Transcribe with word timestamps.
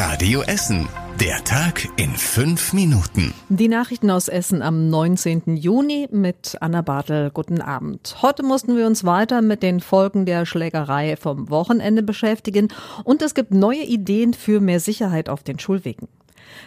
Radio 0.00 0.42
Essen. 0.42 0.88
Der 1.20 1.42
Tag 1.42 1.88
in 1.96 2.10
fünf 2.10 2.72
Minuten. 2.72 3.34
Die 3.48 3.66
Nachrichten 3.66 4.12
aus 4.12 4.28
Essen 4.28 4.62
am 4.62 4.88
19. 4.88 5.56
Juni 5.56 6.06
mit 6.12 6.56
Anna 6.60 6.82
Bartel. 6.82 7.32
Guten 7.32 7.60
Abend. 7.60 8.14
Heute 8.22 8.44
mussten 8.44 8.76
wir 8.76 8.86
uns 8.86 9.02
weiter 9.02 9.42
mit 9.42 9.64
den 9.64 9.80
Folgen 9.80 10.24
der 10.24 10.46
Schlägerei 10.46 11.16
vom 11.16 11.50
Wochenende 11.50 12.04
beschäftigen 12.04 12.68
und 13.02 13.22
es 13.22 13.34
gibt 13.34 13.52
neue 13.52 13.82
Ideen 13.82 14.34
für 14.34 14.60
mehr 14.60 14.78
Sicherheit 14.78 15.28
auf 15.28 15.42
den 15.42 15.58
Schulwegen. 15.58 16.06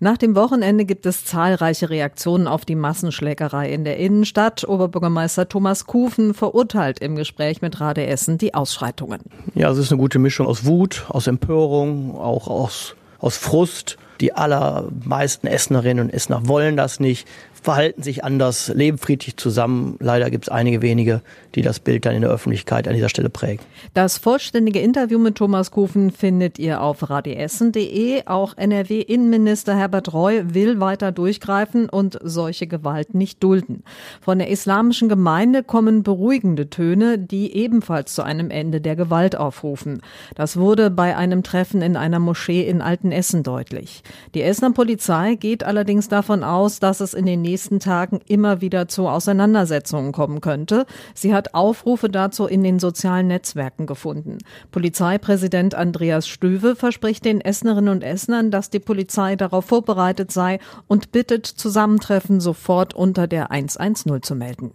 Nach 0.00 0.18
dem 0.18 0.36
Wochenende 0.36 0.84
gibt 0.84 1.06
es 1.06 1.24
zahlreiche 1.24 1.88
Reaktionen 1.88 2.46
auf 2.46 2.66
die 2.66 2.76
Massenschlägerei 2.76 3.72
in 3.72 3.84
der 3.84 3.96
Innenstadt. 3.96 4.68
Oberbürgermeister 4.68 5.48
Thomas 5.48 5.86
Kufen 5.86 6.34
verurteilt 6.34 6.98
im 6.98 7.16
Gespräch 7.16 7.62
mit 7.62 7.80
Rade 7.80 8.06
Essen 8.06 8.36
die 8.36 8.52
Ausschreitungen. 8.52 9.20
Ja, 9.54 9.70
es 9.70 9.78
ist 9.78 9.90
eine 9.90 9.98
gute 9.98 10.18
Mischung 10.18 10.46
aus 10.46 10.66
Wut, 10.66 11.06
aus 11.08 11.26
Empörung, 11.26 12.18
auch 12.18 12.48
aus, 12.48 12.96
aus 13.24 13.38
Frust. 13.38 13.96
Die 14.20 14.34
allermeisten 14.34 15.48
Essenerinnen 15.48 16.04
und 16.04 16.14
Essener 16.14 16.46
wollen 16.46 16.76
das 16.76 17.00
nicht, 17.00 17.26
verhalten 17.64 18.02
sich 18.02 18.22
anders, 18.22 18.70
leben 18.74 18.98
friedlich 18.98 19.38
zusammen. 19.38 19.96
Leider 19.98 20.30
gibt 20.30 20.44
es 20.44 20.48
einige 20.50 20.82
wenige, 20.82 21.22
die 21.54 21.62
das 21.62 21.80
Bild 21.80 22.04
dann 22.04 22.14
in 22.14 22.20
der 22.20 22.30
Öffentlichkeit 22.30 22.86
an 22.86 22.92
dieser 22.92 23.08
Stelle 23.08 23.30
prägen. 23.30 23.64
Das 23.94 24.18
vollständige 24.18 24.80
Interview 24.80 25.18
mit 25.18 25.36
Thomas 25.36 25.70
Kufen 25.70 26.10
findet 26.10 26.58
ihr 26.58 26.82
auf 26.82 27.08
radiessen.de. 27.08 28.26
Auch 28.26 28.58
NRW-Innenminister 28.58 29.74
Herbert 29.74 30.12
Roy 30.12 30.42
will 30.52 30.78
weiter 30.78 31.10
durchgreifen 31.10 31.88
und 31.88 32.18
solche 32.22 32.66
Gewalt 32.66 33.14
nicht 33.14 33.42
dulden. 33.42 33.82
Von 34.20 34.40
der 34.40 34.50
islamischen 34.50 35.08
Gemeinde 35.08 35.62
kommen 35.62 36.02
beruhigende 36.02 36.68
Töne, 36.68 37.18
die 37.18 37.56
ebenfalls 37.56 38.14
zu 38.14 38.22
einem 38.22 38.50
Ende 38.50 38.82
der 38.82 38.94
Gewalt 38.94 39.36
aufrufen. 39.36 40.02
Das 40.34 40.58
wurde 40.58 40.90
bei 40.90 41.16
einem 41.16 41.42
Treffen 41.42 41.80
in 41.80 41.96
einer 41.96 42.18
Moschee 42.18 42.68
in 42.68 42.82
Altenessen 42.82 43.42
deutlich. 43.42 44.02
Die 44.34 44.42
Essener 44.42 44.72
Polizei 44.72 45.36
geht 45.36 45.64
allerdings 45.64 46.10
davon 46.10 46.44
aus, 46.44 46.78
dass 46.78 47.00
es 47.00 47.14
in 47.14 47.24
den 47.24 47.40
nächsten 47.40 47.53
Tagen 47.80 48.20
immer 48.26 48.60
wieder 48.60 48.88
zu 48.88 49.08
Auseinandersetzungen 49.08 50.12
kommen 50.12 50.40
könnte. 50.40 50.86
Sie 51.14 51.34
hat 51.34 51.54
Aufrufe 51.54 52.08
dazu 52.08 52.46
in 52.46 52.62
den 52.62 52.78
sozialen 52.78 53.28
Netzwerken 53.28 53.86
gefunden. 53.86 54.38
Polizeipräsident 54.70 55.74
Andreas 55.74 56.26
Stöwe 56.28 56.76
verspricht 56.76 57.24
den 57.24 57.40
Essenerinnen 57.40 57.90
und 57.90 58.02
Essenern, 58.04 58.50
dass 58.50 58.70
die 58.70 58.80
Polizei 58.80 59.36
darauf 59.36 59.66
vorbereitet 59.66 60.32
sei 60.32 60.58
und 60.86 61.12
bittet, 61.12 61.46
Zusammentreffen 61.46 62.40
sofort 62.40 62.94
unter 62.94 63.26
der 63.26 63.50
110 63.50 64.22
zu 64.22 64.34
melden. 64.34 64.72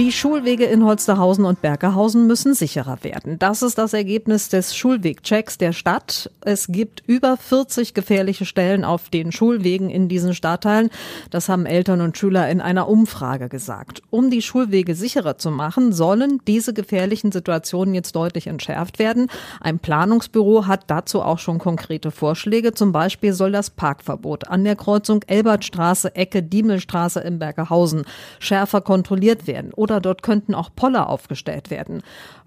Die 0.00 0.12
Schulwege 0.12 0.64
in 0.64 0.82
Holsterhausen 0.82 1.44
und 1.44 1.60
Bergerhausen 1.60 2.26
müssen 2.26 2.54
sicherer 2.54 3.04
werden. 3.04 3.38
Das 3.38 3.60
ist 3.60 3.76
das 3.76 3.92
Ergebnis 3.92 4.48
des 4.48 4.74
Schulwegchecks 4.74 5.58
der 5.58 5.74
Stadt. 5.74 6.30
Es 6.40 6.68
gibt 6.68 7.02
über 7.06 7.36
40 7.36 7.92
gefährliche 7.92 8.46
Stellen 8.46 8.86
auf 8.86 9.10
den 9.10 9.30
Schulwegen 9.30 9.90
in 9.90 10.08
diesen 10.08 10.32
Stadtteilen. 10.32 10.88
Das 11.28 11.50
haben 11.50 11.66
Eltern 11.66 12.00
und 12.00 12.16
Schüler 12.16 12.48
in 12.48 12.62
einer 12.62 12.88
Umfrage 12.88 13.50
gesagt. 13.50 14.00
Um 14.08 14.30
die 14.30 14.40
Schulwege 14.40 14.94
sicherer 14.94 15.36
zu 15.36 15.50
machen, 15.50 15.92
sollen 15.92 16.40
diese 16.46 16.72
gefährlichen 16.72 17.30
Situationen 17.30 17.94
jetzt 17.94 18.16
deutlich 18.16 18.46
entschärft 18.46 18.98
werden. 18.98 19.26
Ein 19.60 19.80
Planungsbüro 19.80 20.66
hat 20.66 20.84
dazu 20.86 21.20
auch 21.20 21.38
schon 21.38 21.58
konkrete 21.58 22.10
Vorschläge. 22.10 22.72
Zum 22.72 22.92
Beispiel 22.92 23.34
soll 23.34 23.52
das 23.52 23.68
Parkverbot 23.68 24.48
an 24.48 24.64
der 24.64 24.76
Kreuzung 24.76 25.22
Elbertstraße, 25.26 26.16
Ecke 26.16 26.42
Diemelstraße 26.42 27.20
in 27.20 27.38
Bergerhausen 27.38 28.04
schärfer 28.38 28.80
kontrolliert 28.80 29.46
werden. 29.46 29.74
Oder 29.74 29.89
oder 29.90 30.00
dort 30.00 30.22
könnten 30.22 30.54
auch 30.54 30.70
Poller 30.74 31.08
aufgestellt 31.08 31.70
werden. 31.70 32.02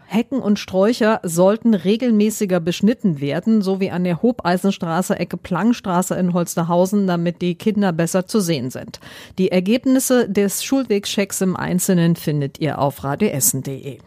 Hecken 0.06 0.40
und 0.40 0.60
Sträucher 0.60 1.20
sollten 1.24 1.74
regelmäßiger 1.74 2.60
beschnitten 2.60 3.20
werden, 3.20 3.62
so 3.62 3.80
wie 3.80 3.92
an 3.92 4.04
der 4.04 4.22
Hobeisenstraße 4.22 5.18
Ecke 5.18 5.38
Plangstraße 5.38 6.16
in 6.16 6.34
Holsterhausen, 6.34 7.08
damit 7.08 7.42
die 7.42 7.56
Kinder 7.56 7.92
besser 7.92 8.28
zu 8.28 8.40
sehen 8.40 8.70
sind. 8.70 9.00
Die 9.38 9.52
Ergebnisse 9.52 10.30
des 10.30 10.64
Schulwegchecks 10.64 11.42
im 11.42 11.56
Einzelnen 11.56 12.16
findet 12.16 12.60
ihr 12.60 12.80
auf 12.80 13.04
radioessen.de. 13.04 14.00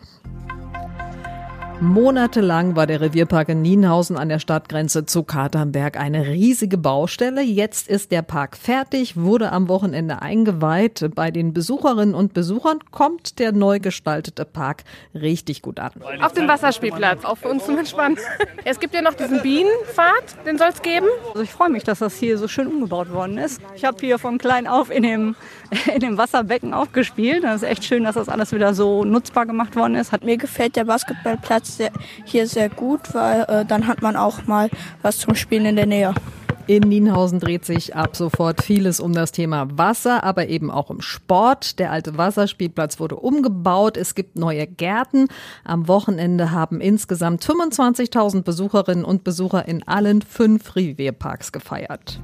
Monatelang 1.78 2.74
war 2.74 2.86
der 2.86 3.02
Revierpark 3.02 3.50
in 3.50 3.60
Nienhausen 3.60 4.16
an 4.16 4.30
der 4.30 4.38
Stadtgrenze 4.38 5.04
zu 5.04 5.24
Katernberg 5.24 6.00
eine 6.00 6.26
riesige 6.26 6.78
Baustelle. 6.78 7.42
Jetzt 7.42 7.86
ist 7.86 8.10
der 8.12 8.22
Park 8.22 8.56
fertig, 8.56 9.18
wurde 9.18 9.52
am 9.52 9.68
Wochenende 9.68 10.22
eingeweiht. 10.22 11.10
Bei 11.14 11.30
den 11.30 11.52
Besucherinnen 11.52 12.14
und 12.14 12.32
Besuchern 12.32 12.78
kommt 12.92 13.38
der 13.38 13.52
neu 13.52 13.78
gestaltete 13.78 14.46
Park 14.46 14.84
richtig 15.12 15.60
gut 15.60 15.78
an. 15.78 15.92
Auf 16.22 16.32
dem 16.32 16.48
Wasserspielplatz, 16.48 17.26
auch 17.26 17.36
für 17.36 17.48
uns 17.48 17.66
zum 17.66 17.76
Entspannen. 17.76 18.16
Es 18.64 18.80
gibt 18.80 18.94
ja 18.94 19.02
noch 19.02 19.14
diesen 19.14 19.42
Bienenpfad, 19.42 20.46
den 20.46 20.56
soll 20.56 20.68
es 20.72 20.80
geben. 20.80 21.06
Also 21.28 21.42
ich 21.42 21.50
freue 21.50 21.68
mich, 21.68 21.84
dass 21.84 21.98
das 21.98 22.16
hier 22.16 22.38
so 22.38 22.48
schön 22.48 22.68
umgebaut 22.68 23.12
worden 23.12 23.36
ist. 23.36 23.60
Ich 23.74 23.84
habe 23.84 23.98
hier 24.00 24.18
von 24.18 24.38
klein 24.38 24.66
auf 24.66 24.90
in 24.90 25.02
dem, 25.02 25.36
in 25.94 26.00
dem 26.00 26.16
Wasserbecken 26.16 26.72
aufgespielt. 26.72 27.44
Das 27.44 27.56
ist 27.56 27.68
echt 27.68 27.84
schön, 27.84 28.04
dass 28.04 28.14
das 28.14 28.30
alles 28.30 28.52
wieder 28.52 28.72
so 28.72 29.04
nutzbar 29.04 29.44
gemacht 29.44 29.76
worden 29.76 29.94
ist. 29.94 30.10
Hat 30.10 30.24
mir 30.24 30.38
gefällt 30.38 30.74
der 30.74 30.86
Basketballplatz 30.86 31.65
sehr, 31.66 31.90
hier 32.24 32.46
sehr 32.46 32.68
gut, 32.68 33.14
weil 33.14 33.42
äh, 33.48 33.64
dann 33.64 33.86
hat 33.86 34.02
man 34.02 34.16
auch 34.16 34.46
mal 34.46 34.70
was 35.02 35.18
zum 35.18 35.34
Spielen 35.34 35.66
in 35.66 35.76
der 35.76 35.86
Nähe. 35.86 36.14
In 36.68 36.82
Nienhausen 36.82 37.38
dreht 37.38 37.64
sich 37.64 37.94
ab 37.94 38.16
sofort 38.16 38.60
vieles 38.60 38.98
um 38.98 39.12
das 39.12 39.30
Thema 39.30 39.68
Wasser, 39.78 40.24
aber 40.24 40.48
eben 40.48 40.68
auch 40.72 40.90
um 40.90 41.00
Sport. 41.00 41.78
Der 41.78 41.92
alte 41.92 42.18
Wasserspielplatz 42.18 42.98
wurde 42.98 43.14
umgebaut. 43.14 43.96
Es 43.96 44.16
gibt 44.16 44.36
neue 44.36 44.66
Gärten. 44.66 45.28
Am 45.62 45.86
Wochenende 45.86 46.50
haben 46.50 46.80
insgesamt 46.80 47.44
25.000 47.44 48.42
Besucherinnen 48.42 49.04
und 49.04 49.22
Besucher 49.22 49.68
in 49.68 49.86
allen 49.86 50.22
fünf 50.22 50.74
Revierparks 50.74 51.52
gefeiert. 51.52 52.20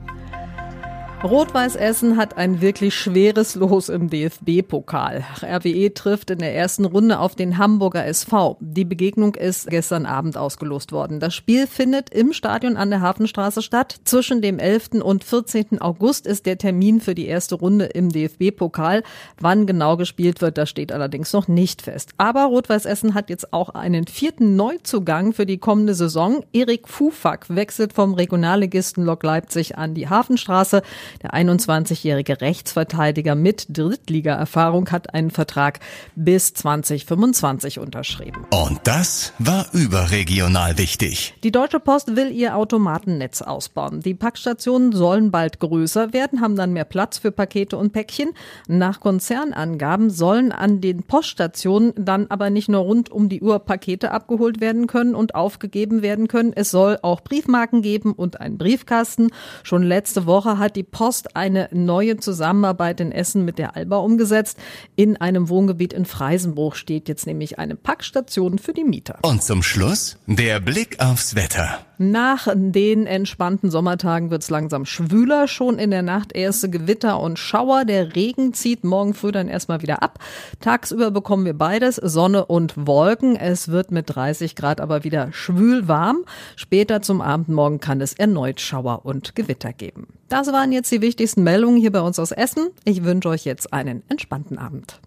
Rot-Weiß 1.25 1.77
Essen 1.77 2.17
hat 2.17 2.37
ein 2.37 2.61
wirklich 2.61 2.97
schweres 2.97 3.55
Los 3.55 3.89
im 3.89 4.11
DFB-Pokal. 4.11 5.25
RWE 5.41 5.95
trifft 5.95 6.31
in 6.31 6.41
der 6.41 6.53
ersten 6.53 6.85
Runde 6.85 7.21
auf 7.21 7.37
den 7.37 7.59
Hamburger 7.59 8.05
SV. 8.05 8.57
Die 8.59 8.85
Begegnung 8.85 9.37
ist 9.37 9.69
gestern 9.69 10.05
Abend 10.05 10.37
ausgelost 10.37 10.91
worden. 10.91 11.21
Das 11.21 11.33
Spiel 11.33 11.69
findet 11.69 12.11
im 12.11 12.33
Stadion 12.33 12.77
an 12.77 12.91
der 12.91 13.03
Hafenstraße 13.03 13.63
statt. 13.63 14.01
Zwischen 14.03 14.43
dem 14.43 14.59
11. 14.59 15.01
und 15.01 15.23
14. 15.23 15.81
August 15.81 16.27
ist 16.27 16.45
der 16.45 16.59
Termin 16.59 17.01
für 17.01 17.15
die 17.15 17.27
erste 17.27 17.55
Runde 17.55 17.85
im 17.85 18.09
DFB-Pokal. 18.09 19.05
Wann 19.39 19.67
genau 19.67 19.97
gespielt 19.97 20.41
wird, 20.41 20.59
das 20.59 20.71
steht 20.71 20.91
allerdings 20.91 21.33
noch 21.33 21.47
nicht 21.47 21.83
fest. 21.83 22.11
Aber 22.19 22.47
Rot-Weiß 22.47 22.85
Essen 22.85 23.15
hat 23.15 23.31
jetzt 23.31 23.53
auch 23.53 23.69
einen 23.69 24.09
vierten 24.09 24.57
Neuzugang 24.57 25.33
für 25.33 25.47
die 25.47 25.59
kommende 25.59 25.95
Saison. 25.95 26.43
Erik 26.53 26.89
Fufak 26.89 27.47
wechselt 27.49 27.93
vom 27.93 28.15
Regionalligisten 28.15 29.05
Lok 29.05 29.23
Leipzig 29.23 29.79
an 29.79 29.95
die 29.95 30.09
Hafenstraße. 30.09 30.83
Der 31.23 31.35
21-jährige 31.35 32.41
Rechtsverteidiger 32.41 33.35
mit 33.35 33.67
Drittliga-Erfahrung 33.77 34.91
hat 34.91 35.13
einen 35.15 35.31
Vertrag 35.31 35.81
bis 36.15 36.55
2025 36.55 37.79
unterschrieben. 37.79 38.47
Und 38.51 38.81
das 38.85 39.33
war 39.39 39.67
überregional 39.73 40.79
wichtig. 40.79 41.35
Die 41.43 41.53
Deutsche 41.53 41.81
Post 41.81 42.17
will 42.17 42.31
ihr 42.33 42.57
Automatennetz 42.57 43.43
ausbauen. 43.43 44.01
Die 44.01 44.15
Packstationen 44.15 44.93
sollen 44.93 45.31
bald 45.31 45.59
größer 45.59 46.13
werden, 46.13 46.41
haben 46.41 46.57
dann 46.57 46.73
mehr 46.73 46.85
Platz 46.85 47.19
für 47.19 47.33
Pakete 47.33 47.77
und 47.77 47.93
Päckchen. 47.93 48.31
Nach 48.69 49.01
Konzernangaben 49.01 50.11
sollen 50.11 50.53
an 50.53 50.81
den 50.81 51.03
Poststationen 51.03 51.93
dann 51.97 52.27
aber 52.29 52.51
nicht 52.51 52.69
nur 52.69 52.81
rund 52.81 53.11
um 53.11 53.29
die 53.29 53.43
Uhr 53.43 53.59
Pakete 53.59 54.11
abgeholt 54.13 54.61
werden 54.61 54.87
können 54.87 55.15
und 55.15 55.35
aufgegeben 55.35 56.03
werden 56.03 56.29
können. 56.29 56.53
Es 56.55 56.71
soll 56.71 56.99
auch 57.03 57.21
Briefmarken 57.21 57.83
geben 57.83 58.13
und 58.13 58.41
einen 58.41 58.59
Briefkasten. 58.59 59.31
Schon 59.63 59.83
letzte 59.83 60.27
Woche 60.27 60.59
hat 60.59 60.77
die 60.77 60.83
Post 60.83 61.02
Post 61.03 61.35
eine 61.35 61.69
neue 61.73 62.19
Zusammenarbeit 62.19 63.01
in 63.01 63.11
Essen 63.11 63.45
mit 63.45 63.59
der 63.59 63.75
Alba 63.75 63.97
umgesetzt. 63.97 64.57
In 64.95 65.17
einem 65.17 65.49
Wohngebiet 65.49 65.93
in 65.93 66.05
Freisenbruch 66.05 66.77
steht 66.77 67.09
jetzt 67.09 67.27
nämlich 67.27 67.59
eine 67.59 67.75
Packstation 67.75 68.61
für 68.61 68.73
die 68.73 68.85
Mieter. 68.85 69.19
Und 69.23 69.43
zum 69.43 69.65
Schluss 69.65 70.17
der 70.29 70.61
Blick 70.61 71.01
aufs 71.01 71.35
Wetter. 71.35 71.81
Nach 71.99 72.47
den 72.55 73.07
entspannten 73.07 73.71
Sommertagen 73.73 74.31
wird 74.31 74.43
es 74.43 74.51
langsam 74.51 74.87
schwüler. 74.87 75.49
Schon 75.49 75.81
in 75.81 75.91
der 75.91 76.03
Nacht 76.03 76.35
erste 76.35 76.71
Gewitter 76.71 77.19
und 77.19 77.37
Schauer. 77.37 77.85
Der 77.85 78.15
Regen 78.15 78.55
zieht 78.55 78.85
morgen 78.85 79.15
früh 79.15 79.33
dann 79.33 79.49
erstmal 79.49 79.83
wieder 79.83 80.05
ab. 80.05 80.21
Tagsüber 80.61 81.11
bekommen 81.11 81.45
wir 81.45 81.55
beides, 81.55 81.97
Sonne 81.97 82.45
und 82.47 82.87
Wolken. 82.87 83.35
Es 83.35 83.69
wird 83.69 83.91
mit 83.91 84.15
30 84.15 84.55
Grad 84.55 84.81
aber 84.81 85.03
wieder 85.03 85.33
schwül 85.33 85.89
warm. 85.89 86.25
Später 86.55 87.03
zum 87.03 87.21
Abendmorgen 87.21 87.81
kann 87.81 88.01
es 88.01 88.13
erneut 88.13 88.61
Schauer 88.61 89.05
und 89.05 89.35
Gewitter 89.35 89.73
geben. 89.73 90.07
Das 90.33 90.47
waren 90.47 90.73
jetzt 90.73 90.91
die 90.91 91.03
wichtigsten 91.03 91.43
Meldungen 91.43 91.79
hier 91.79 91.93
bei 91.93 92.01
uns 92.01 92.19
aus 92.19 92.33
Essen. 92.33 92.71
Ich 92.85 93.05
wünsche 93.05 93.29
euch 93.29 93.45
jetzt 93.45 93.75
einen 93.75 94.03
entspannten 94.09 94.57
Abend. 94.57 94.99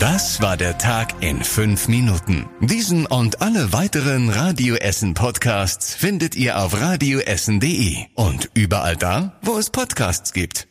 Das 0.00 0.42
war 0.42 0.56
der 0.56 0.76
Tag 0.76 1.14
in 1.22 1.44
fünf 1.44 1.86
Minuten. 1.86 2.46
Diesen 2.58 3.06
und 3.06 3.40
alle 3.42 3.72
weiteren 3.72 4.28
Radio 4.28 4.74
Essen 4.74 5.14
Podcasts 5.14 5.94
findet 5.94 6.34
ihr 6.34 6.58
auf 6.58 6.80
radioessen.de 6.80 7.94
und 8.16 8.50
überall 8.54 8.96
da, 8.96 9.38
wo 9.42 9.56
es 9.56 9.70
Podcasts 9.70 10.32
gibt. 10.32 10.66